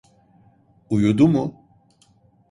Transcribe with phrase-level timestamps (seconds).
[0.89, 1.43] Uyudu mu?